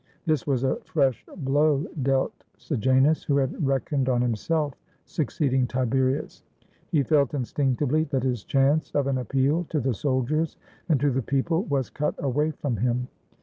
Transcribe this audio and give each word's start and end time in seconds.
This 0.25 0.47
was 0.47 0.63
a 0.63 0.77
fresh 0.77 1.23
blow 1.37 1.85
dealt 2.01 2.33
Sejanus, 2.57 3.21
who 3.23 3.37
had 3.37 3.63
reckoned 3.63 4.09
on 4.09 4.19
himself 4.23 4.73
succeeding 5.05 5.67
Tiberius. 5.67 6.41
He 6.89 7.03
felt 7.03 7.35
instinctively 7.35 8.05
that 8.05 8.23
his 8.23 8.43
chance 8.43 8.89
of 8.95 9.05
an 9.05 9.19
appeal 9.19 9.67
to 9.69 9.79
the 9.79 9.93
soldiers 9.93 10.57
and 10.89 10.99
to 11.01 11.11
the 11.11 11.21
people 11.21 11.65
was 11.65 11.91
cut 11.91 12.15
away 12.17 12.49
from 12.49 12.77
him. 12.77 13.09